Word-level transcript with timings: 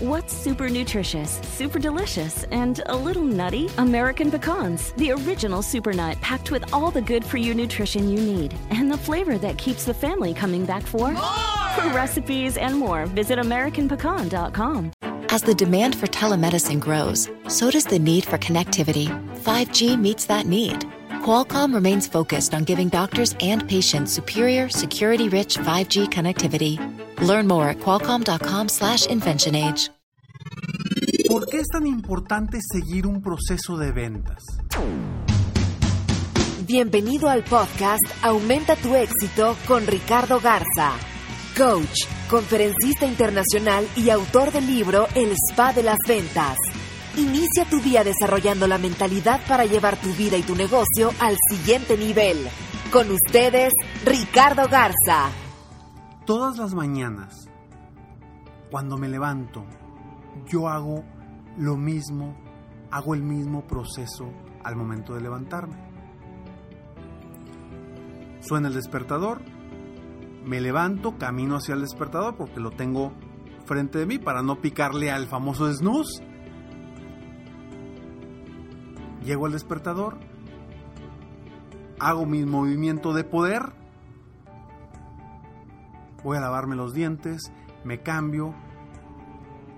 What's 0.00 0.32
super 0.32 0.68
nutritious, 0.68 1.40
super 1.42 1.80
delicious, 1.80 2.44
and 2.52 2.80
a 2.86 2.94
little 2.94 3.24
nutty? 3.24 3.68
American 3.78 4.30
pecans, 4.30 4.92
the 4.92 5.10
original 5.10 5.60
super 5.60 5.92
nut 5.92 6.16
packed 6.20 6.52
with 6.52 6.72
all 6.72 6.92
the 6.92 7.02
good 7.02 7.24
for 7.24 7.36
you 7.36 7.52
nutrition 7.52 8.08
you 8.08 8.20
need 8.20 8.54
and 8.70 8.88
the 8.88 8.96
flavor 8.96 9.38
that 9.38 9.58
keeps 9.58 9.84
the 9.84 9.92
family 9.92 10.32
coming 10.32 10.64
back 10.64 10.84
for 10.84 11.10
more. 11.10 11.22
For 11.74 11.88
recipes 11.88 12.56
and 12.58 12.76
more, 12.76 13.06
visit 13.06 13.40
AmericanPecan.com. 13.40 14.92
As 15.30 15.42
the 15.42 15.54
demand 15.54 15.96
for 15.96 16.06
telemedicine 16.06 16.78
grows, 16.78 17.28
so 17.48 17.68
does 17.68 17.84
the 17.84 17.98
need 17.98 18.24
for 18.24 18.38
connectivity. 18.38 19.08
5G 19.40 19.98
meets 19.98 20.26
that 20.26 20.46
need. 20.46 20.78
Qualcomm 21.24 21.74
remains 21.74 22.06
focused 22.06 22.54
on 22.54 22.62
giving 22.62 22.88
doctors 22.88 23.34
and 23.40 23.68
patients 23.68 24.12
superior, 24.12 24.68
security-rich 24.68 25.56
5G 25.56 26.06
connectivity. 26.06 26.78
Learn 27.20 27.46
more 27.46 27.68
at 27.68 27.78
qualcomm.com/inventionage. 27.78 29.90
¿Por 31.28 31.46
qué 31.46 31.58
es 31.58 31.68
tan 31.68 31.86
importante 31.86 32.58
seguir 32.72 33.06
un 33.06 33.20
proceso 33.20 33.76
de 33.76 33.92
ventas? 33.92 34.42
Bienvenido 36.66 37.28
al 37.28 37.44
podcast 37.44 38.02
Aumenta 38.22 38.76
tu 38.76 38.94
éxito 38.94 39.54
con 39.66 39.86
Ricardo 39.86 40.40
Garza, 40.40 40.92
coach, 41.56 42.06
conferencista 42.30 43.04
internacional 43.04 43.86
y 43.94 44.08
autor 44.08 44.52
del 44.52 44.66
libro 44.66 45.06
El 45.14 45.34
Spa 45.50 45.74
de 45.74 45.82
las 45.82 45.98
Ventas. 46.06 46.56
Inicia 47.16 47.66
tu 47.68 47.80
día 47.80 48.04
desarrollando 48.04 48.66
la 48.66 48.78
mentalidad 48.78 49.40
para 49.46 49.66
llevar 49.66 50.00
tu 50.00 50.12
vida 50.14 50.38
y 50.38 50.42
tu 50.42 50.54
negocio 50.54 51.12
al 51.20 51.36
siguiente 51.50 51.98
nivel. 51.98 52.48
Con 52.90 53.10
ustedes, 53.10 53.72
Ricardo 54.04 54.66
Garza. 54.68 55.30
Todas 56.28 56.58
las 56.58 56.74
mañanas, 56.74 57.48
cuando 58.70 58.98
me 58.98 59.08
levanto, 59.08 59.64
yo 60.46 60.68
hago 60.68 61.02
lo 61.56 61.78
mismo, 61.78 62.36
hago 62.90 63.14
el 63.14 63.22
mismo 63.22 63.66
proceso 63.66 64.30
al 64.62 64.76
momento 64.76 65.14
de 65.14 65.22
levantarme. 65.22 65.78
Suena 68.40 68.68
el 68.68 68.74
despertador, 68.74 69.40
me 70.44 70.60
levanto, 70.60 71.16
camino 71.16 71.56
hacia 71.56 71.74
el 71.74 71.80
despertador 71.80 72.36
porque 72.36 72.60
lo 72.60 72.72
tengo 72.72 73.14
frente 73.64 73.98
de 73.98 74.04
mí 74.04 74.18
para 74.18 74.42
no 74.42 74.60
picarle 74.60 75.10
al 75.10 75.28
famoso 75.28 75.72
snooze. 75.72 76.22
Llego 79.24 79.46
al 79.46 79.52
despertador, 79.52 80.18
hago 81.98 82.26
mi 82.26 82.44
movimiento 82.44 83.14
de 83.14 83.24
poder, 83.24 83.77
voy 86.22 86.36
a 86.36 86.40
lavarme 86.40 86.76
los 86.76 86.92
dientes, 86.92 87.52
me 87.84 88.02
cambio, 88.02 88.54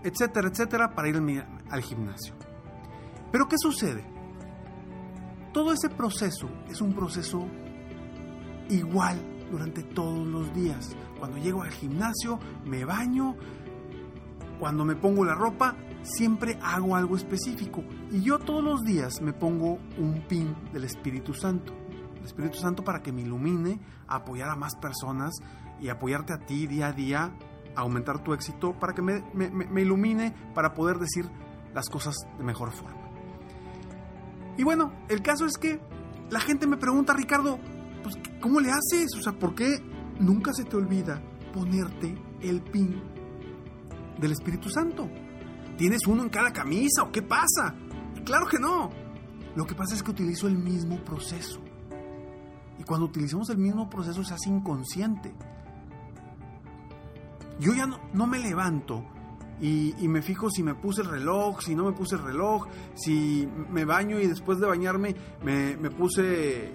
etcétera, 0.03 0.49
etcétera, 0.49 0.95
para 0.95 1.09
ir 1.09 1.45
al 1.71 1.83
gimnasio. 1.83 2.35
Pero 3.31 3.47
¿qué 3.49 3.57
sucede? 3.59 4.05
Todo 5.53 5.73
ese 5.73 5.89
proceso 5.89 6.49
es 6.69 6.81
un 6.81 6.95
proceso 6.95 7.47
igual 8.69 9.21
durante 9.51 9.83
todos 9.83 10.27
los 10.27 10.53
días. 10.55 10.97
Cuando 11.19 11.39
llego 11.39 11.63
al 11.63 11.71
gimnasio, 11.71 12.39
me 12.65 12.85
baño, 12.85 13.37
cuando 14.59 14.85
me 14.85 14.97
pongo 14.97 15.25
la 15.25 15.35
ropa, 15.35 15.77
siempre 16.03 16.59
hago 16.63 16.97
algo 16.97 17.17
específico. 17.17 17.83
Y 18.11 18.23
yo 18.23 18.39
todos 18.39 18.63
los 18.63 18.83
días 18.83 19.21
me 19.21 19.33
pongo 19.33 19.79
un 19.99 20.25
pin 20.29 20.55
del 20.73 20.85
Espíritu 20.85 21.35
Santo. 21.35 21.75
El 22.17 22.25
Espíritu 22.25 22.59
Santo 22.59 22.85
para 22.85 23.03
que 23.03 23.13
me 23.13 23.23
ilumine, 23.23 23.81
apoyar 24.07 24.51
a 24.51 24.57
más 24.57 24.77
personas 24.77 25.33
y 25.81 25.89
apoyarte 25.89 26.33
a 26.33 26.39
ti 26.39 26.67
día 26.67 26.89
a 26.89 26.93
día, 26.93 27.33
aumentar 27.75 28.23
tu 28.23 28.35
éxito, 28.35 28.79
para 28.79 28.95
que 28.95 29.03
me, 29.03 29.23
ilumine 29.81 30.35
para 30.55 30.75
poder 30.75 30.99
decir 30.99 31.29
las 31.75 31.89
cosas 31.89 32.15
de 32.39 32.45
mejor 32.45 32.73
forma. 32.73 33.01
Y 34.57 34.65
bueno, 34.65 34.93
el 35.09 35.23
caso 35.23 35.47
es 35.47 35.57
que 35.57 35.81
la 36.31 36.41
gente 36.41 36.67
me 36.67 36.77
pregunta, 36.77 37.15
Ricardo, 37.15 37.59
pues, 38.03 38.17
¿cómo 38.41 38.61
le 38.61 38.71
haces? 38.71 39.15
O 39.19 39.23
sea, 39.23 39.33
¿por 39.33 39.55
qué 39.55 39.79
nunca 40.19 40.53
se 40.53 40.65
te 40.65 40.77
olvida 40.77 41.23
ponerte 41.53 42.17
el 42.41 42.61
pin 42.63 43.01
del 44.19 44.33
Espíritu 44.33 44.69
Santo? 44.69 45.09
¿Tienes 45.77 46.07
uno 46.07 46.23
en 46.23 46.29
cada 46.29 46.53
camisa 46.53 47.05
o 47.05 47.13
qué 47.13 47.23
pasa? 47.23 47.75
Claro 48.25 48.47
que 48.47 48.59
no. 48.59 48.91
Lo 49.57 49.67
que 49.67 49.75
pasa 49.75 49.95
es 49.95 50.03
que 50.03 50.11
utilizo 50.11 50.47
el 50.47 50.59
mismo 50.59 51.03
proceso. 51.05 51.61
Y 52.79 52.85
cuando 52.85 53.07
utilizamos 53.07 53.51
el 53.51 53.59
mismo 53.59 53.91
proceso 53.91 54.23
se 54.25 54.35
hace 54.35 54.49
inconsciente. 54.49 55.35
Yo 57.61 57.75
ya 57.75 57.87
no, 57.87 58.27
me 58.27 58.39
levanto 58.39 59.05
y, 59.61 59.95
me 60.09 60.23
fijo 60.23 60.51
si 60.51 60.63
me 60.63 60.75
puse 60.75 61.03
el 61.03 61.09
reloj, 61.09 61.61
si 61.61 61.75
no 61.75 61.85
me 61.85 61.93
puse 61.93 62.17
el 62.17 62.23
reloj, 62.23 62.67
si 62.95 63.47
me 63.69 63.85
baño 63.85 64.19
y 64.19 64.27
después 64.27 64.59
de 64.59 64.67
bañarme 64.67 65.15
me, 65.43 65.77
puse 65.91 66.73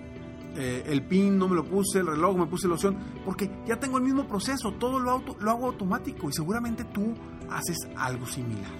eh, 0.55 0.83
el 0.85 1.03
pin, 1.07 1.39
no 1.39 1.47
me 1.47 1.55
lo 1.55 1.65
puse, 1.65 1.99
el 1.99 2.07
reloj, 2.07 2.37
me 2.37 2.45
puse 2.45 2.67
loción, 2.67 2.97
porque 3.25 3.49
ya 3.65 3.79
tengo 3.79 3.97
el 3.97 4.03
mismo 4.03 4.27
proceso, 4.27 4.73
todo 4.73 4.99
lo, 4.99 5.23
lo 5.39 5.51
hago 5.51 5.65
automático 5.65 6.29
y 6.29 6.33
seguramente 6.33 6.83
tú 6.83 7.15
haces 7.49 7.77
algo 7.97 8.27
similar. 8.27 8.71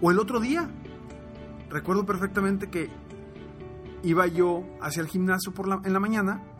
O 0.00 0.12
el 0.12 0.20
otro 0.20 0.38
día, 0.38 0.70
recuerdo 1.68 2.06
perfectamente 2.06 2.70
que 2.70 2.90
iba 4.04 4.28
yo 4.28 4.62
hacia 4.80 5.00
el 5.00 5.08
gimnasio 5.08 5.52
por 5.52 5.80
en 5.84 5.92
la 5.92 5.98
mañana 5.98 6.53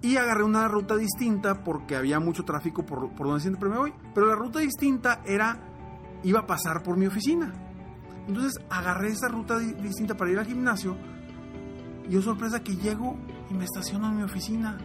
y 0.00 0.16
agarré 0.16 0.44
una 0.44 0.68
ruta 0.68 0.96
distinta 0.96 1.64
porque 1.64 1.96
había 1.96 2.20
mucho 2.20 2.44
tráfico 2.44 2.86
por, 2.86 3.10
por 3.14 3.26
donde 3.26 3.42
siempre 3.42 3.68
me 3.68 3.78
voy. 3.78 3.92
Pero 4.14 4.26
la 4.26 4.36
ruta 4.36 4.60
distinta 4.60 5.22
era, 5.24 5.58
iba 6.22 6.40
a 6.40 6.46
pasar 6.46 6.82
por 6.82 6.96
mi 6.96 7.06
oficina. 7.06 7.52
Entonces 8.26 8.62
agarré 8.70 9.08
esa 9.08 9.28
ruta 9.28 9.58
distinta 9.58 10.16
para 10.16 10.30
ir 10.30 10.38
al 10.38 10.46
gimnasio. 10.46 10.96
Y 12.08 12.12
yo 12.12 12.22
sorpresa 12.22 12.60
que 12.60 12.76
llego 12.76 13.16
y 13.50 13.54
me 13.54 13.64
estaciono 13.64 14.08
en 14.08 14.16
mi 14.18 14.22
oficina. 14.22 14.78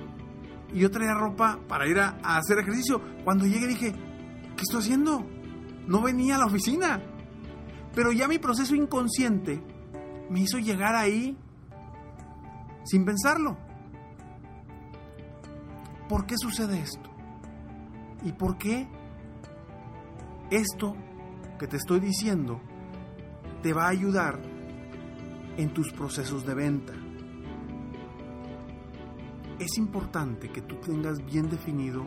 Y 0.73 0.79
yo 0.79 0.89
traía 0.89 1.13
ropa 1.13 1.59
para 1.67 1.87
ir 1.87 1.99
a, 1.99 2.17
a 2.23 2.37
hacer 2.37 2.57
ejercicio. 2.59 3.01
Cuando 3.23 3.45
llegué 3.45 3.67
dije, 3.67 3.91
¿qué 3.91 4.61
estoy 4.61 4.79
haciendo? 4.79 5.25
No 5.87 6.01
venía 6.01 6.37
a 6.37 6.39
la 6.39 6.45
oficina. 6.45 7.01
Pero 7.93 8.11
ya 8.11 8.27
mi 8.27 8.39
proceso 8.39 8.73
inconsciente 8.73 9.61
me 10.29 10.39
hizo 10.39 10.57
llegar 10.57 10.95
ahí 10.95 11.37
sin 12.85 13.05
pensarlo. 13.05 13.57
¿Por 16.07 16.25
qué 16.25 16.35
sucede 16.37 16.79
esto? 16.79 17.09
¿Y 18.23 18.33
por 18.33 18.57
qué 18.57 18.87
esto 20.51 20.95
que 21.57 21.67
te 21.67 21.77
estoy 21.77 21.99
diciendo 21.99 22.61
te 23.61 23.73
va 23.73 23.85
a 23.85 23.89
ayudar 23.89 24.39
en 25.57 25.73
tus 25.73 25.91
procesos 25.93 26.45
de 26.45 26.53
venta? 26.53 26.93
Es 29.59 29.77
importante 29.77 30.49
que 30.49 30.61
tú 30.61 30.75
tengas 30.77 31.23
bien 31.25 31.49
definido 31.49 32.05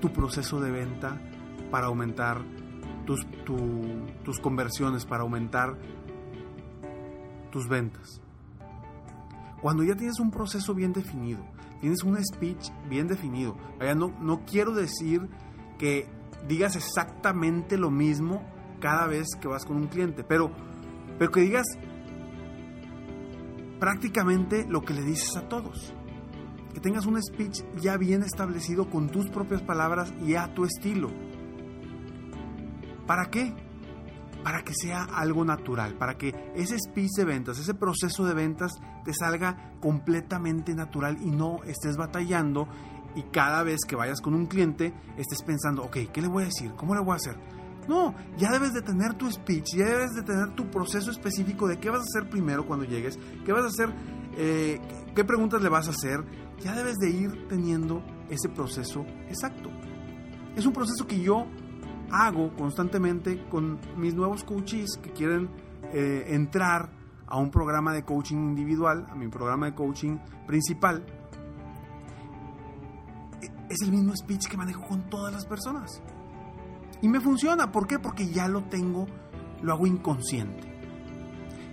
tu 0.00 0.12
proceso 0.12 0.60
de 0.60 0.70
venta 0.70 1.20
para 1.70 1.86
aumentar 1.86 2.42
tus, 3.06 3.26
tus 4.24 4.40
conversiones, 4.40 5.04
para 5.04 5.22
aumentar 5.22 5.76
tus 7.50 7.68
ventas. 7.68 8.21
Cuando 9.62 9.84
ya 9.84 9.94
tienes 9.94 10.18
un 10.18 10.32
proceso 10.32 10.74
bien 10.74 10.92
definido, 10.92 11.40
tienes 11.80 12.02
un 12.02 12.22
speech 12.22 12.70
bien 12.88 13.06
definido. 13.06 13.56
no, 13.96 14.12
no 14.20 14.44
quiero 14.44 14.74
decir 14.74 15.28
que 15.78 16.08
digas 16.48 16.74
exactamente 16.74 17.78
lo 17.78 17.90
mismo 17.90 18.42
cada 18.80 19.06
vez 19.06 19.28
que 19.40 19.46
vas 19.46 19.64
con 19.64 19.76
un 19.76 19.86
cliente, 19.86 20.24
pero, 20.24 20.50
pero 21.16 21.30
que 21.30 21.40
digas 21.40 21.66
prácticamente 23.78 24.66
lo 24.68 24.82
que 24.82 24.94
le 24.94 25.02
dices 25.02 25.36
a 25.36 25.48
todos. 25.48 25.94
Que 26.74 26.80
tengas 26.80 27.06
un 27.06 27.22
speech 27.22 27.62
ya 27.80 27.96
bien 27.96 28.24
establecido 28.24 28.90
con 28.90 29.10
tus 29.10 29.28
propias 29.30 29.62
palabras 29.62 30.12
y 30.26 30.34
a 30.34 30.52
tu 30.54 30.64
estilo. 30.64 31.08
¿Para 33.06 33.26
qué? 33.30 33.54
para 34.42 34.62
que 34.62 34.74
sea 34.74 35.04
algo 35.04 35.44
natural, 35.44 35.94
para 35.94 36.16
que 36.16 36.52
ese 36.54 36.76
speech 36.78 37.12
de 37.16 37.24
ventas, 37.24 37.58
ese 37.58 37.74
proceso 37.74 38.24
de 38.24 38.34
ventas 38.34 38.72
te 39.04 39.12
salga 39.12 39.72
completamente 39.80 40.74
natural 40.74 41.18
y 41.22 41.30
no 41.30 41.62
estés 41.64 41.96
batallando 41.96 42.68
y 43.14 43.22
cada 43.24 43.62
vez 43.62 43.80
que 43.86 43.96
vayas 43.96 44.20
con 44.20 44.34
un 44.34 44.46
cliente 44.46 44.94
estés 45.16 45.42
pensando, 45.42 45.82
ok, 45.84 45.98
¿qué 46.12 46.22
le 46.22 46.28
voy 46.28 46.44
a 46.44 46.46
decir? 46.46 46.72
¿Cómo 46.76 46.94
le 46.94 47.00
voy 47.00 47.12
a 47.12 47.16
hacer? 47.16 47.36
No, 47.88 48.14
ya 48.36 48.50
debes 48.52 48.72
de 48.72 48.82
tener 48.82 49.14
tu 49.14 49.30
speech, 49.30 49.74
ya 49.76 49.86
debes 49.86 50.12
de 50.12 50.22
tener 50.22 50.54
tu 50.54 50.70
proceso 50.70 51.10
específico 51.10 51.66
de 51.66 51.78
qué 51.78 51.90
vas 51.90 52.00
a 52.00 52.02
hacer 52.04 52.30
primero 52.30 52.64
cuando 52.64 52.84
llegues, 52.84 53.18
qué 53.44 53.52
vas 53.52 53.64
a 53.64 53.66
hacer, 53.66 53.92
eh, 54.36 54.80
qué 55.14 55.24
preguntas 55.24 55.62
le 55.62 55.68
vas 55.68 55.88
a 55.88 55.90
hacer, 55.90 56.24
ya 56.60 56.74
debes 56.74 56.96
de 56.98 57.10
ir 57.10 57.48
teniendo 57.48 58.02
ese 58.30 58.48
proceso 58.48 59.04
exacto. 59.28 59.70
Es 60.56 60.64
un 60.64 60.72
proceso 60.72 61.06
que 61.06 61.20
yo 61.20 61.46
hago 62.12 62.54
constantemente 62.54 63.44
con 63.48 63.80
mis 63.96 64.14
nuevos 64.14 64.44
coaches 64.44 64.98
que 65.02 65.10
quieren 65.10 65.48
eh, 65.92 66.26
entrar 66.28 66.90
a 67.32 67.38
un 67.38 67.50
programa 67.50 67.94
de 67.94 68.04
coaching 68.04 68.36
individual, 68.36 69.06
a 69.10 69.14
mi 69.14 69.26
programa 69.26 69.64
de 69.64 69.74
coaching 69.74 70.18
principal. 70.46 71.02
Es 73.70 73.80
el 73.80 73.90
mismo 73.90 74.14
speech 74.14 74.48
que 74.48 74.58
manejo 74.58 74.86
con 74.86 75.08
todas 75.08 75.32
las 75.32 75.46
personas. 75.46 76.02
Y 77.00 77.08
me 77.08 77.20
funciona, 77.20 77.72
¿por 77.72 77.86
qué? 77.86 77.98
Porque 77.98 78.28
ya 78.28 78.48
lo 78.48 78.64
tengo, 78.64 79.06
lo 79.62 79.72
hago 79.72 79.86
inconsciente. 79.86 80.70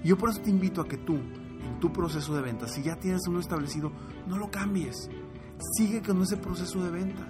Yo 0.02 0.18
por 0.18 0.30
eso 0.30 0.40
te 0.40 0.50
invito 0.50 0.80
a 0.80 0.88
que 0.88 0.96
tú, 0.96 1.16
en 1.16 1.78
tu 1.82 1.92
proceso 1.92 2.34
de 2.34 2.42
venta, 2.42 2.66
si 2.70 2.82
ya 2.82 2.96
tienes 2.96 3.28
uno 3.28 3.42
establecido, 3.42 3.92
no 4.28 4.38
lo 4.38 4.50
cambies. 4.50 5.10
Sigue 5.76 6.02
con 6.02 6.22
ese 6.22 6.38
proceso 6.38 6.82
de 6.82 6.90
venta. 6.90 7.28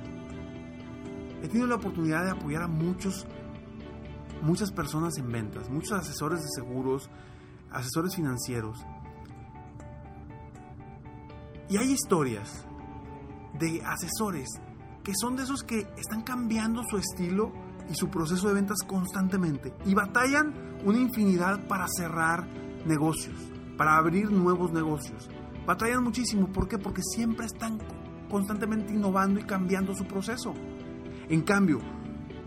He 1.42 1.48
tenido 1.48 1.66
la 1.66 1.78
oportunidad 1.78 2.26
de 2.26 2.30
apoyar 2.30 2.62
a 2.62 2.68
muchos, 2.68 3.26
muchas 4.44 4.72
personas 4.72 5.18
en 5.18 5.32
ventas, 5.32 5.68
muchos 5.72 5.94
asesores 5.94 6.44
de 6.44 6.50
seguros, 6.50 7.10
asesores 7.72 8.16
financieros. 8.16 8.86
Y 11.70 11.78
hay 11.78 11.92
historias 11.92 12.66
de 13.60 13.82
asesores 13.86 14.50
que 15.04 15.14
son 15.20 15.36
de 15.36 15.44
esos 15.44 15.64
que 15.64 15.88
están 15.98 16.22
cambiando 16.24 16.84
su 16.90 16.98
estilo 16.98 17.52
y 17.90 17.96
su 17.96 18.10
proceso 18.10 18.48
de 18.48 18.54
ventas 18.54 18.80
constantemente 18.86 19.74
y 19.86 19.94
batallan 19.94 20.54
una 20.86 21.00
infinidad 21.00 21.68
para 21.68 21.88
cerrar 21.88 22.48
negocios, 22.86 23.40
para 23.78 23.98
abrir 23.98 24.32
nuevos 24.32 24.72
negocios. 24.72 25.30
Batallan 25.66 26.04
muchísimo, 26.04 26.48
¿por 26.48 26.68
qué? 26.68 26.78
Porque 26.78 27.02
siempre 27.04 27.46
están 27.46 27.80
constantemente 28.30 28.94
innovando 28.94 29.40
y 29.40 29.44
cambiando 29.44 29.96
su 29.96 30.06
proceso. 30.06 30.54
En 31.28 31.42
cambio, 31.42 31.80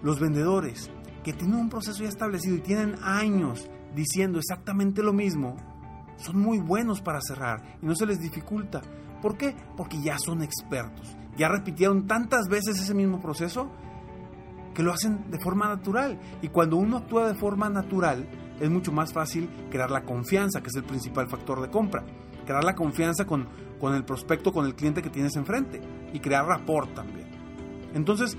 los 0.02 0.18
vendedores 0.18 0.90
que 1.22 1.32
tienen 1.32 1.56
un 1.56 1.68
proceso 1.68 2.02
ya 2.02 2.08
establecido 2.08 2.56
y 2.56 2.60
tienen 2.60 2.96
años 3.02 3.68
diciendo 3.94 4.38
exactamente 4.38 5.02
lo 5.02 5.12
mismo, 5.12 5.56
son 6.16 6.38
muy 6.38 6.58
buenos 6.58 7.00
para 7.00 7.20
cerrar 7.20 7.78
y 7.82 7.86
no 7.86 7.94
se 7.94 8.06
les 8.06 8.20
dificulta. 8.20 8.80
¿Por 9.20 9.36
qué? 9.36 9.54
Porque 9.76 10.00
ya 10.00 10.18
son 10.18 10.42
expertos. 10.42 11.16
Ya 11.36 11.48
repitieron 11.48 12.06
tantas 12.06 12.48
veces 12.48 12.78
ese 12.78 12.94
mismo 12.94 13.20
proceso 13.20 13.70
que 14.74 14.82
lo 14.82 14.92
hacen 14.92 15.30
de 15.30 15.38
forma 15.38 15.68
natural. 15.68 16.18
Y 16.42 16.48
cuando 16.48 16.76
uno 16.76 16.98
actúa 16.98 17.28
de 17.28 17.34
forma 17.34 17.68
natural, 17.68 18.28
es 18.60 18.70
mucho 18.70 18.92
más 18.92 19.12
fácil 19.12 19.48
crear 19.70 19.90
la 19.90 20.02
confianza, 20.02 20.60
que 20.60 20.68
es 20.68 20.76
el 20.76 20.84
principal 20.84 21.28
factor 21.28 21.60
de 21.60 21.70
compra. 21.70 22.04
Crear 22.44 22.64
la 22.64 22.74
confianza 22.74 23.24
con, 23.24 23.48
con 23.80 23.94
el 23.94 24.04
prospecto, 24.04 24.52
con 24.52 24.66
el 24.66 24.74
cliente 24.74 25.02
que 25.02 25.10
tienes 25.10 25.36
enfrente. 25.36 25.80
Y 26.12 26.20
crear 26.20 26.46
rapport 26.46 26.92
también. 26.94 27.28
Entonces, 27.94 28.36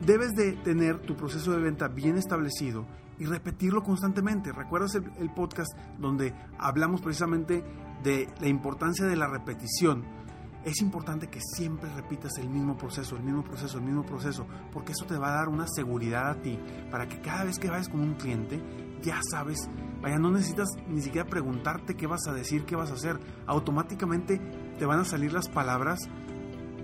debes 0.00 0.32
de 0.32 0.52
tener 0.52 0.98
tu 1.00 1.16
proceso 1.16 1.52
de 1.52 1.62
venta 1.62 1.88
bien 1.88 2.16
establecido 2.16 2.86
y 3.18 3.26
repetirlo 3.26 3.82
constantemente. 3.82 4.52
¿Recuerdas 4.52 4.94
el, 4.94 5.30
podcast 5.30 5.72
donde 5.98 6.34
hablamos 6.58 7.00
precisamente 7.00 7.64
de 8.02 8.28
la 8.40 8.48
importancia 8.48 9.06
de 9.06 9.16
la 9.16 9.28
repetición? 9.28 10.22
es 10.64 10.80
importante 10.80 11.26
que 11.28 11.40
siempre 11.40 11.92
repitas 11.92 12.38
el 12.38 12.48
mismo 12.48 12.76
proceso, 12.76 13.16
el 13.16 13.24
mismo 13.24 13.42
proceso, 13.42 13.78
el 13.78 13.84
mismo 13.84 14.04
proceso, 14.04 14.46
porque 14.72 14.92
eso 14.92 15.04
te 15.06 15.16
va 15.16 15.30
a 15.30 15.36
dar 15.38 15.48
una 15.48 15.66
seguridad 15.66 16.30
a 16.30 16.40
ti 16.40 16.56
para 16.88 17.08
que 17.08 17.20
cada 17.20 17.42
vez 17.42 17.58
que 17.58 17.68
vayas 17.68 17.88
con 17.88 17.98
un 17.98 18.14
cliente 18.14 18.62
ya 19.02 19.20
sabes, 19.28 19.68
vaya, 20.00 20.18
no 20.18 20.30
necesitas 20.30 20.68
ni 20.88 21.02
siquiera 21.02 21.28
preguntarte 21.28 21.96
qué 21.96 22.06
vas 22.06 22.26
a 22.28 22.32
decir, 22.32 22.64
qué 22.64 22.76
vas 22.76 22.90
a 22.90 22.94
hacer, 22.94 23.18
automáticamente 23.46 24.38
te 24.78 24.86
van 24.86 25.00
a 25.00 25.04
salir 25.04 25.32
las 25.32 25.48
palabras 25.48 25.98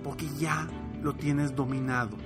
porque 0.02 0.26
ya 0.38 0.66
lo 1.00 1.14
tienes 1.14 1.54
dominado. 1.54 2.16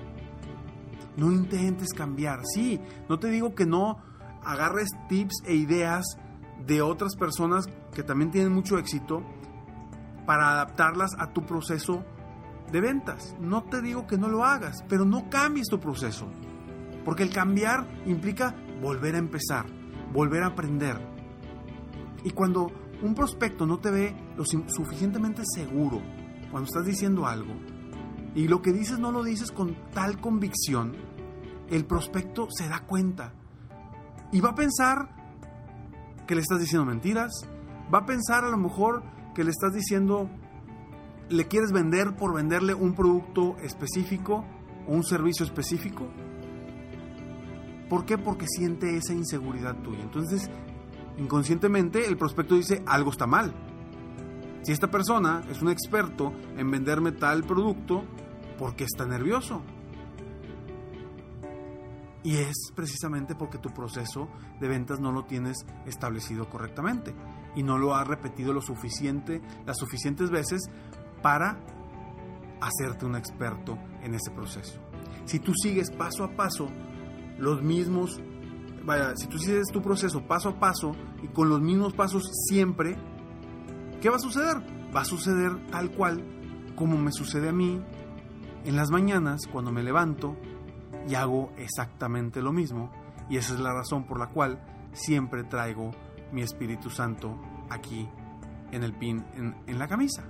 No 1.17 1.31
intentes 1.31 1.93
cambiar, 1.93 2.41
sí, 2.55 2.81
no 3.09 3.19
te 3.19 3.29
digo 3.29 3.55
que 3.55 3.67
no 3.67 3.99
agarres 4.45 4.89
tips 5.09 5.43
e 5.45 5.55
ideas 5.55 6.05
de 6.67 6.83
otras 6.83 7.17
personas 7.17 7.67
que 7.95 8.03
también 8.03 8.31
tienen 8.31 8.53
mucho 8.53 8.79
éxito, 8.79 9.23
para 10.27 10.53
adaptarlas 10.53 11.11
a 11.19 11.33
tu 11.33 11.45
proceso 11.45 12.05
de 12.71 12.81
ventas. 12.81 13.37
No 13.41 13.65
te 13.65 13.83
digo 13.83 14.07
que 14.07 14.19
no 14.19 14.29
lo 14.29 14.45
hagas, 14.45 14.85
pero 14.89 15.05
no 15.05 15.29
cambies 15.29 15.69
tu 15.69 15.81
proceso. 15.81 16.29
Porque 17.05 17.25
el 17.25 17.31
cambiar 17.31 17.89
implica 18.07 18.55
volver 18.81 19.17
a 19.17 19.19
empezar, 19.19 19.67
volver 20.13 20.43
a 20.43 20.49
aprender. 20.49 20.97
Y 22.25 22.31
cuando 22.31 22.71
un 23.03 23.15
prospecto 23.15 23.67
no 23.67 23.79
te 23.79 23.91
ve 23.91 24.17
lo 24.37 24.45
suficientemente 24.45 25.43
seguro 25.45 26.01
cuando 26.51 26.69
estás 26.69 26.85
diciendo 26.85 27.27
algo, 27.27 27.55
y 28.35 28.49
lo 28.49 28.63
que 28.63 28.73
dices 28.73 28.99
no 28.99 29.13
lo 29.13 29.23
dices 29.23 29.53
con 29.53 29.77
tal 29.93 30.21
convicción, 30.21 30.95
el 31.69 31.85
prospecto 31.85 32.49
se 32.51 32.69
da 32.69 32.81
cuenta 32.81 33.33
y 34.33 34.41
va 34.41 34.51
a 34.51 34.55
pensar 34.55 35.09
que 36.27 36.35
le 36.35 36.41
estás 36.41 36.61
diciendo 36.61 36.87
mentiras, 36.87 37.33
va 37.93 37.99
a 37.99 38.07
pensar 38.07 38.45
a 38.45 38.51
lo 38.51 38.57
mejor 38.57 39.03
que 39.35 39.45
le 39.45 39.51
estás 39.51 39.75
diciendo, 39.75 40.31
le 41.29 41.47
quieres 41.49 41.73
vender 41.73 42.17
por 42.17 42.35
venderle 42.35 42.75
un 42.75 42.95
producto 42.95 43.57
específico 43.59 44.45
o 44.87 44.93
un 44.93 45.05
servicio 45.05 45.45
específico. 45.45 46.09
¿Por 47.89 48.07
qué? 48.07 48.17
Porque 48.17 48.47
siente 48.49 48.97
esa 48.97 49.13
inseguridad 49.13 49.77
tuya. 49.83 50.03
Entonces, 50.03 50.51
inconscientemente 51.19 52.07
el 52.07 52.17
prospecto 52.17 52.55
dice, 52.55 52.83
algo 52.87 53.11
está 53.11 53.27
mal. 53.27 53.55
Si 54.63 54.71
esta 54.71 54.91
persona 54.91 55.43
es 55.51 55.61
un 55.61 55.71
experto 55.71 56.33
en 56.57 56.71
venderme 56.71 57.11
tal 57.13 57.43
producto, 57.43 58.05
¿por 58.59 58.77
qué 58.77 58.85
está 58.85 59.05
nervioso? 59.05 59.61
Y 62.23 62.37
es 62.37 62.71
precisamente 62.75 63.35
porque 63.35 63.59
tu 63.59 63.71
proceso 63.71 64.29
de 64.61 64.69
ventas 64.69 65.01
no 65.01 65.11
lo 65.11 65.25
tienes 65.25 65.57
establecido 65.87 66.49
correctamente 66.49 67.13
y 67.57 67.65
no 67.65 67.77
lo 67.77 67.97
has 67.97 68.07
repetido 68.07 68.53
lo 68.53 68.61
suficiente, 68.61 69.43
las 69.67 69.79
suficientes 69.79 70.31
veces 70.31 70.71
para 71.21 71.59
hacerte 72.61 73.05
un 73.05 73.17
experto 73.17 73.77
en 74.03 74.15
ese 74.15 74.31
proceso. 74.31 74.79
Si 75.25 75.41
tú 75.41 75.53
sigues 75.55 75.91
paso 75.91 76.23
a 76.23 76.37
paso 76.37 76.69
los 77.37 77.63
mismos, 77.63 78.21
vaya, 78.85 79.17
si 79.17 79.27
tú 79.27 79.39
sigues 79.39 79.67
tu 79.73 79.83
proceso 79.83 80.23
paso 80.23 80.51
a 80.51 80.61
paso 80.61 80.93
y 81.21 81.27
con 81.29 81.49
los 81.49 81.61
mismos 81.61 81.93
pasos 81.95 82.31
siempre, 82.49 82.97
¿qué 84.03 84.11
va 84.11 84.17
a 84.17 84.19
suceder? 84.19 84.57
Va 84.95 85.03
a 85.03 85.05
suceder 85.05 85.67
tal 85.71 85.93
cual 85.93 86.23
como 86.75 86.99
me 86.99 87.13
sucede 87.13 87.49
a 87.49 87.53
mí 87.53 87.81
en 88.65 88.77
las 88.77 88.91
mañanas 88.91 89.43
cuando 89.51 89.71
me 89.71 89.83
levanto 89.83 90.37
y 91.09 91.15
hago 91.15 91.53
exactamente 91.57 92.43
lo 92.43 92.53
mismo. 92.53 92.91
Y 93.31 93.37
esa 93.37 93.55
es 93.55 93.61
la 93.61 93.73
razón 93.73 94.05
por 94.05 94.19
la 94.19 94.27
cual 94.27 94.61
siempre 94.93 95.45
traigo 95.45 95.93
mi 96.33 96.43
Espíritu 96.43 96.91
Santo 96.91 97.41
aquí 97.71 98.09
en 98.73 98.83
el 98.83 98.93
pin, 98.93 99.25
en, 99.35 99.79
la 99.79 99.87
camisa. 99.87 100.25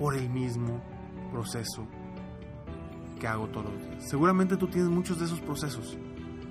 Por 0.00 0.16
el 0.16 0.28
mismo 0.28 0.82
proceso 1.30 1.86
que 3.20 3.28
hago 3.28 3.46
todos 3.48 3.72
los 3.72 3.88
días. 3.88 4.10
Seguramente 4.10 4.56
tú 4.56 4.66
tienes 4.66 4.90
muchos 4.90 5.20
de 5.20 5.26
esos 5.26 5.40
procesos 5.40 5.96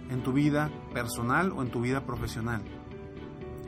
en 0.10 0.24
tu 0.24 0.32
vida 0.32 0.72
personal 0.94 1.52
o 1.52 1.62
en 1.62 1.70
tu 1.70 1.82
vida 1.82 2.06
profesional. 2.06 2.64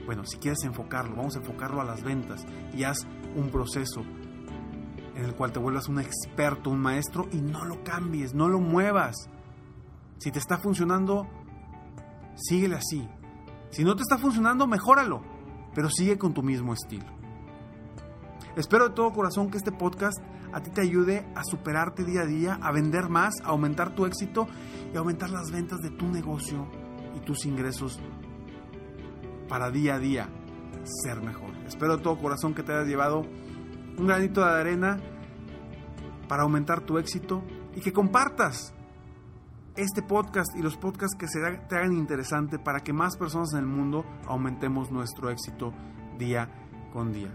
Bueno, 0.08 0.26
si 0.26 0.38
quieres 0.38 0.64
enfocarlo, 0.64 1.18
vamos 1.18 1.36
a 1.36 1.40
enfocarlo 1.40 1.82
a 1.82 1.84
las 1.84 2.02
ventas 2.02 2.46
y 2.74 2.86
haz 2.86 3.06
un 3.36 3.50
proceso 3.52 4.04
en 5.16 5.26
el 5.26 5.36
cual 5.36 5.52
te 5.52 5.60
vuelvas 5.60 5.90
un 5.90 6.00
experto, 6.00 6.70
un 6.70 6.80
maestro 6.80 7.28
y 7.34 7.42
no 7.42 7.66
lo 7.66 7.84
cambies, 7.84 8.34
no 8.34 8.48
lo 8.48 8.62
muevas. 8.62 9.30
Si 10.20 10.32
te 10.32 10.40
está 10.40 10.60
funcionando, 10.60 11.28
síguele 12.36 12.76
así. 12.76 13.06
Si 13.70 13.84
no 13.84 13.98
te 13.98 14.04
está 14.04 14.18
funcionando, 14.18 14.66
mejóralo, 14.66 15.22
pero 15.76 15.90
sigue 15.90 16.18
con 16.18 16.34
tu 16.34 16.42
mismo 16.42 16.74
estilo. 16.74 17.06
Espero 18.56 18.88
de 18.88 18.96
todo 18.96 19.12
corazón 19.12 19.52
que 19.52 19.58
este 19.58 19.74
podcast 19.74 20.20
a 20.54 20.62
ti 20.62 20.70
te 20.70 20.80
ayude 20.80 21.28
a 21.36 21.44
superarte 21.44 22.06
día 22.06 22.22
a 22.22 22.26
día, 22.26 22.60
a 22.62 22.72
vender 22.72 23.10
más, 23.10 23.34
a 23.44 23.50
aumentar 23.50 23.94
tu 23.94 24.06
éxito 24.06 24.48
y 24.94 24.96
aumentar 24.96 25.32
las 25.32 25.52
ventas 25.52 25.80
de 25.80 25.90
tu 25.90 26.08
negocio 26.08 26.66
y 27.14 27.20
tus 27.20 27.46
ingresos 27.46 28.00
para 29.48 29.72
día 29.72 29.96
a 29.96 30.00
día 30.00 30.30
ser 30.84 31.22
mejor. 31.22 31.52
Espero 31.66 31.98
de 31.98 32.04
todo 32.04 32.18
corazón 32.18 32.54
que 32.54 32.64
te 32.64 32.74
hayas 32.74 32.88
llevado 32.88 33.26
un 33.98 34.08
granito 34.08 34.42
de 34.42 34.52
arena 34.52 35.00
para 36.28 36.44
aumentar 36.44 36.82
tu 36.82 36.98
éxito 36.98 37.44
y 37.76 37.82
que 37.82 37.94
compartas 37.94 38.74
este 39.76 40.02
podcast 40.02 40.56
y 40.58 40.62
los 40.62 40.76
podcasts 40.78 41.16
que 41.18 41.28
se 41.28 41.40
te 41.70 41.76
hagan 41.76 41.94
interesante 41.94 42.58
para 42.58 42.80
que 42.80 42.94
más 42.94 43.16
personas 43.16 43.54
en 43.54 43.60
el 43.60 43.68
mundo 43.68 44.06
aumentemos 44.26 44.92
nuestro 44.92 45.30
éxito 45.30 45.74
día 46.18 46.50
con 46.92 47.14
día. 47.14 47.32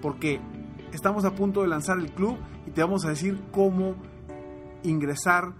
porque 0.00 0.40
estamos 0.92 1.26
a 1.26 1.34
punto 1.34 1.60
de 1.60 1.68
lanzar 1.68 1.98
el 1.98 2.12
club 2.12 2.38
y 2.66 2.70
te 2.70 2.80
vamos 2.80 3.04
a 3.04 3.10
decir 3.10 3.38
cómo 3.52 3.94
ingresar 4.84 5.52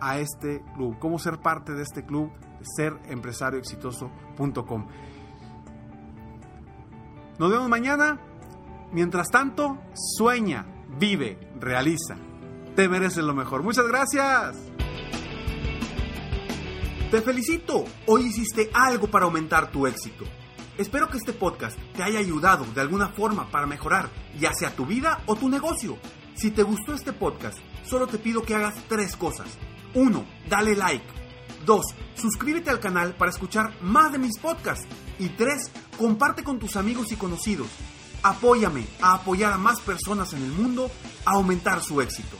a 0.00 0.18
este 0.18 0.62
club, 0.74 0.98
cómo 0.98 1.18
ser 1.18 1.38
parte 1.38 1.72
de 1.72 1.82
este 1.82 2.04
club 2.04 2.30
de 2.58 2.66
serempresarioexitoso.com. 2.76 4.86
Nos 7.38 7.50
vemos 7.50 7.70
mañana. 7.70 8.20
Mientras 8.92 9.28
tanto, 9.28 9.78
sueña, 9.94 10.66
vive, 10.98 11.38
realiza. 11.60 12.16
te 12.74 12.88
mereces 12.88 13.24
lo 13.24 13.34
mejor. 13.34 13.62
Muchas 13.62 13.86
gracias. 13.88 14.56
Te 17.10 17.22
felicito. 17.22 17.84
Hoy 18.06 18.26
hiciste 18.26 18.70
algo 18.74 19.06
para 19.08 19.24
aumentar 19.24 19.70
tu 19.70 19.86
éxito. 19.86 20.24
Espero 20.76 21.08
que 21.08 21.16
este 21.16 21.32
podcast 21.32 21.78
te 21.94 22.02
haya 22.02 22.18
ayudado 22.18 22.66
de 22.74 22.80
alguna 22.82 23.08
forma 23.08 23.50
para 23.50 23.66
mejorar 23.66 24.10
ya 24.38 24.52
sea 24.52 24.74
tu 24.76 24.84
vida 24.84 25.22
o 25.26 25.34
tu 25.36 25.48
negocio. 25.48 25.96
Si 26.34 26.50
te 26.50 26.62
gustó 26.62 26.92
este 26.92 27.14
podcast, 27.14 27.58
solo 27.82 28.06
te 28.06 28.18
pido 28.18 28.42
que 28.42 28.54
hagas 28.54 28.74
tres 28.88 29.16
cosas. 29.16 29.48
1. 29.94 30.24
Dale 30.50 30.76
like. 30.76 31.06
2. 31.64 31.86
Suscríbete 32.14 32.68
al 32.68 32.80
canal 32.80 33.14
para 33.14 33.30
escuchar 33.30 33.72
más 33.80 34.12
de 34.12 34.18
mis 34.18 34.38
podcasts. 34.38 34.86
Y 35.18 35.30
3. 35.30 35.70
Comparte 35.96 36.44
con 36.44 36.58
tus 36.58 36.76
amigos 36.76 37.10
y 37.10 37.16
conocidos. 37.16 37.68
Apóyame 38.26 38.84
a 39.00 39.14
apoyar 39.14 39.52
a 39.52 39.56
más 39.56 39.80
personas 39.80 40.32
en 40.32 40.42
el 40.42 40.50
mundo 40.50 40.90
a 41.24 41.34
aumentar 41.34 41.80
su 41.80 42.00
éxito. 42.00 42.36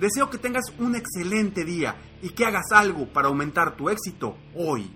Deseo 0.00 0.30
que 0.30 0.38
tengas 0.38 0.64
un 0.80 0.96
excelente 0.96 1.64
día 1.64 1.94
y 2.22 2.30
que 2.30 2.44
hagas 2.44 2.72
algo 2.72 3.06
para 3.06 3.28
aumentar 3.28 3.76
tu 3.76 3.88
éxito 3.88 4.36
hoy. 4.56 4.90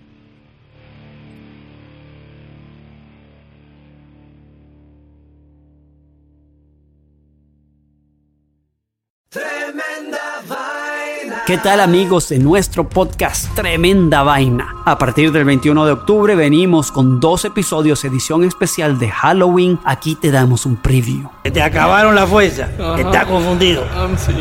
¿Qué 11.51 11.57
tal 11.57 11.81
amigos 11.81 12.29
de 12.29 12.39
nuestro 12.39 12.87
podcast 12.87 13.53
Tremenda 13.55 14.23
Vaina? 14.23 14.73
A 14.85 14.97
partir 14.97 15.33
del 15.33 15.43
21 15.43 15.85
de 15.85 15.91
octubre 15.91 16.33
venimos 16.33 16.93
con 16.93 17.19
dos 17.19 17.43
episodios 17.43 18.05
edición 18.05 18.45
especial 18.45 18.97
de 18.97 19.09
Halloween. 19.09 19.77
Aquí 19.83 20.15
te 20.15 20.31
damos 20.31 20.65
un 20.65 20.77
preview. 20.77 21.29
Te 21.43 21.61
acabaron 21.61 22.15
la 22.15 22.25
fuerza, 22.25 22.69
estás 22.97 23.25
confundido. 23.25 23.83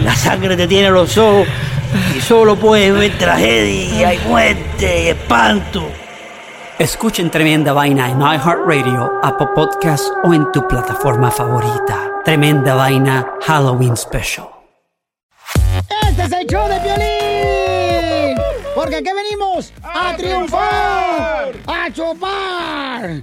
La 0.05 0.15
sangre 0.15 0.57
te 0.57 0.69
tiene 0.69 0.89
los 0.89 1.19
ojos 1.19 1.49
y 2.17 2.21
solo 2.21 2.55
puedes 2.55 2.95
ver 2.95 3.19
tragedia 3.19 4.15
y 4.15 4.19
muerte 4.29 5.07
y 5.07 5.09
espanto. 5.09 5.83
Escuchen 6.79 7.29
Tremenda 7.29 7.73
Vaina 7.73 8.09
en 8.09 8.21
iHeartRadio, 8.21 9.15
Apple 9.25 9.49
Podcast 9.57 10.05
o 10.23 10.33
en 10.33 10.53
tu 10.53 10.69
plataforma 10.69 11.33
favorita. 11.33 12.23
Tremenda 12.25 12.77
Vaina 12.77 13.27
Halloween 13.49 13.97
Special. 13.97 14.60
Show 16.51 16.69
de 16.69 16.81
violín. 16.81 18.37
Porque 18.75 18.97
aquí 18.97 19.11
venimos 19.15 19.73
a, 19.85 20.17
triunfar, 20.17 21.53
a 21.65 21.93
chupar. 21.93 23.23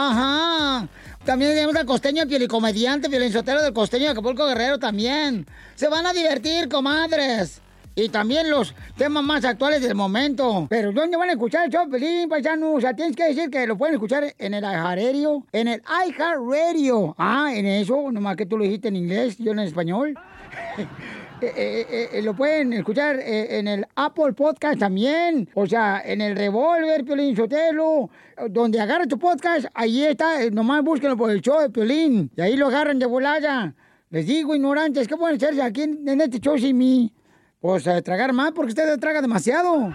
Ajá. 0.00 0.86
También 1.24 1.50
tenemos 1.50 1.74
al 1.74 1.84
costeño 1.84 2.22
comediante, 2.48 3.08
violinsotero 3.08 3.60
del 3.60 3.72
costeño 3.72 4.04
de 4.04 4.10
Acapulco 4.10 4.46
Guerrero 4.46 4.78
también. 4.78 5.44
Se 5.74 5.88
van 5.88 6.06
a 6.06 6.12
divertir, 6.12 6.68
comadres. 6.68 7.60
Y 7.96 8.08
también 8.08 8.48
los 8.48 8.76
temas 8.96 9.24
más 9.24 9.44
actuales 9.44 9.82
del 9.82 9.96
momento. 9.96 10.68
Pero 10.70 10.92
¿dónde 10.92 11.16
van 11.16 11.30
a 11.30 11.32
escuchar 11.32 11.64
el 11.64 11.72
show, 11.72 11.90
Pelín, 11.90 12.28
paisano? 12.28 12.74
O 12.74 12.80
sea, 12.80 12.94
tienes 12.94 13.16
que 13.16 13.24
decir 13.24 13.50
que 13.50 13.66
lo 13.66 13.76
pueden 13.76 13.96
escuchar 13.96 14.32
en 14.38 14.54
el 14.54 14.62
iHeartRadio. 14.62 15.44
En 15.50 15.66
el 15.66 15.82
iHeartRadio. 16.06 17.16
Ah, 17.18 17.50
en 17.52 17.66
eso, 17.66 18.12
nomás 18.12 18.36
que 18.36 18.46
tú 18.46 18.56
lo 18.56 18.62
dijiste 18.62 18.86
en 18.86 18.94
inglés, 18.94 19.36
yo 19.38 19.50
en 19.50 19.58
español. 19.58 20.14
Eh, 21.40 21.86
eh, 21.90 22.08
eh, 22.12 22.22
lo 22.22 22.34
pueden 22.34 22.72
escuchar 22.72 23.20
en 23.20 23.68
el 23.68 23.86
Apple 23.94 24.32
Podcast 24.32 24.78
también. 24.78 25.48
O 25.54 25.66
sea, 25.66 26.02
en 26.04 26.20
el 26.20 26.36
Revolver, 26.36 27.04
Piolín 27.04 27.36
Sotelo. 27.36 28.10
Donde 28.50 28.80
agarra 28.80 29.06
tu 29.06 29.18
podcast, 29.18 29.66
ahí 29.74 30.04
está. 30.04 30.48
Nomás 30.50 30.82
búsquenlo 30.82 31.16
por 31.16 31.30
el 31.30 31.40
show 31.40 31.60
de 31.60 31.70
Piolín. 31.70 32.30
Y 32.36 32.40
ahí 32.40 32.56
lo 32.56 32.68
agarran 32.68 32.98
de 32.98 33.06
volada. 33.06 33.74
Les 34.10 34.26
digo, 34.26 34.54
ignorantes, 34.54 35.06
¿qué 35.06 35.16
pueden 35.16 35.36
hacerse 35.36 35.62
aquí 35.62 35.82
en, 35.82 36.08
en 36.08 36.20
este 36.20 36.38
show 36.38 36.58
sin 36.58 36.78
mí? 36.78 37.12
Pues 37.60 37.84
tragar 38.04 38.32
más 38.32 38.52
porque 38.52 38.70
usted 38.70 38.98
traga 38.98 39.20
demasiado. 39.20 39.92